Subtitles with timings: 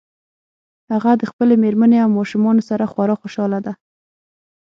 [0.91, 3.73] هغه د خپلې مېرمنې او ماشومانو سره خورا خوشحاله ده